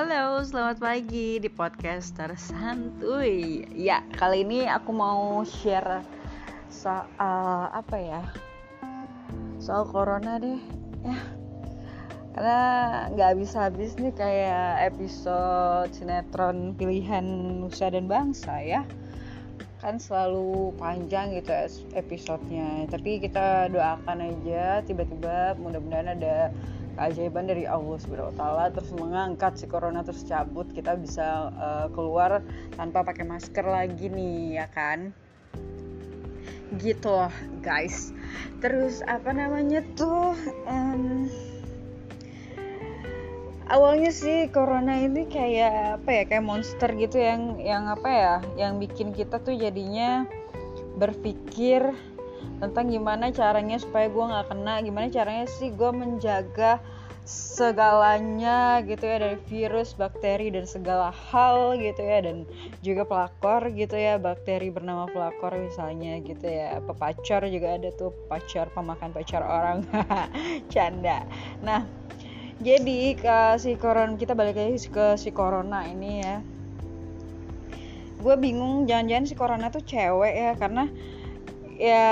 [0.00, 3.68] Halo, selamat pagi di podcaster santuy.
[3.76, 6.00] Ya, kali ini aku mau share
[6.72, 8.24] soal apa ya?
[9.60, 10.56] Soal corona deh,
[11.04, 11.20] ya.
[12.32, 12.60] Karena
[13.12, 18.88] nggak habis-habis nih kayak episode sinetron pilihan Nusa dan Bangsa ya.
[19.84, 21.52] Kan selalu panjang gitu
[21.92, 22.88] episodenya.
[22.88, 26.48] Tapi kita doakan aja tiba-tiba mudah-mudahan ada
[26.96, 27.98] keajaiban dari Allah
[28.34, 32.42] taala terus mengangkat si corona terus cabut kita bisa uh, keluar
[32.74, 35.14] tanpa pakai masker lagi nih ya kan?
[36.78, 38.14] Gitu loh guys.
[38.62, 40.38] Terus apa namanya tuh
[40.70, 41.26] um,
[43.70, 48.82] awalnya sih corona ini kayak apa ya kayak monster gitu yang yang apa ya yang
[48.82, 50.26] bikin kita tuh jadinya
[50.98, 51.94] berpikir
[52.60, 56.80] tentang gimana caranya supaya gue nggak kena gimana caranya sih gue menjaga
[57.30, 62.42] segalanya gitu ya dari virus, bakteri dan segala hal gitu ya dan
[62.82, 68.72] juga pelakor gitu ya bakteri bernama pelakor misalnya gitu ya pepacar juga ada tuh pacar
[68.74, 69.86] pemakan pacar orang.
[70.72, 71.22] Canda.
[71.62, 71.86] Nah
[72.58, 76.42] jadi ke si corona kita balik lagi ke si corona ini ya.
[78.20, 80.90] Gue bingung jangan-jangan si corona tuh cewek ya karena
[81.80, 82.08] ya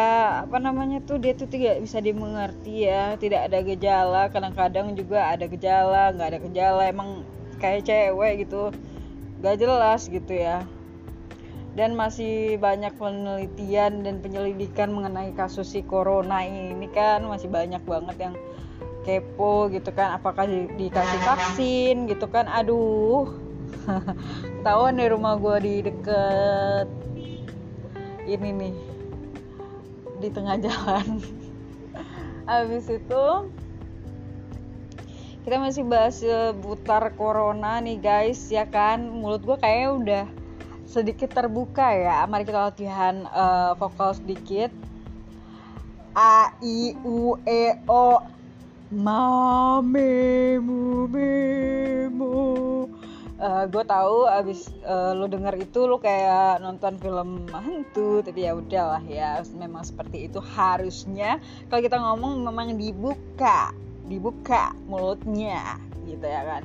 [0.49, 4.23] apa namanya tuh dia tuh tidak bisa dimengerti ya tidak ada gejala.
[4.33, 7.21] Kadang-kadang juga ada gejala nggak ada gejala emang
[7.61, 8.73] kayak cewek gitu
[9.45, 10.65] gak jelas gitu ya.
[11.77, 18.17] Dan masih banyak penelitian dan penyelidikan mengenai kasus si corona ini kan masih banyak banget
[18.19, 18.35] yang
[19.07, 22.49] kepo gitu kan apakah di, dikasih vaksin gitu kan.
[22.49, 23.31] Aduh
[24.59, 26.89] ketahuan di rumah gue di deket
[28.27, 28.75] ini nih
[30.19, 31.23] di tengah jalan.
[32.51, 33.25] Habis itu
[35.49, 39.01] kita masih bahas seputar corona nih guys ya kan?
[39.09, 40.25] Mulut gue kayaknya udah
[40.85, 42.29] sedikit terbuka ya.
[42.29, 44.69] Mari kita latihan uh, vokal sedikit.
[46.13, 48.21] A i u e o.
[48.89, 51.33] Mame mu me
[52.09, 52.68] mu
[53.39, 58.53] uh, gue tahu abis uh, lo denger itu lo kayak nonton film hantu tapi ya
[58.59, 61.39] udahlah ya memang seperti itu harusnya.
[61.71, 63.73] Kalau kita ngomong memang dibuka
[64.09, 66.65] dibuka mulutnya gitu ya kan.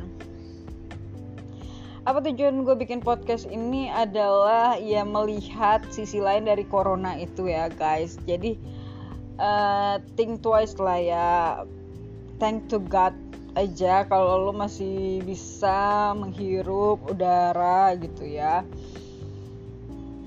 [2.03, 7.72] Apa tujuan gue bikin podcast ini adalah ya melihat sisi lain dari corona itu ya
[7.72, 8.19] guys.
[8.28, 8.59] Jadi
[9.40, 11.29] uh, think twice lah ya.
[12.41, 13.16] Thank to God
[13.53, 18.66] aja kalau lo masih bisa menghirup udara gitu ya.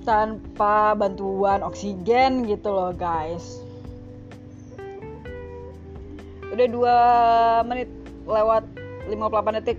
[0.07, 3.63] Tanpa bantuan oksigen gitu loh guys.
[6.55, 6.99] Udah dua
[7.67, 7.91] menit
[8.27, 8.63] lewat
[9.11, 9.79] 58 detik.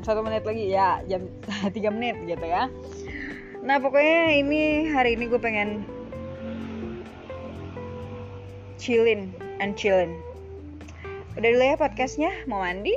[0.00, 1.28] Satu menit lagi ya jam
[1.76, 2.72] 3 menit gitu ya.
[3.60, 5.84] Nah pokoknya ini hari ini gue pengen
[8.80, 9.28] chillin
[9.60, 10.16] and chillin
[11.36, 12.94] Udah dulu ya podcastnya, mau mandi?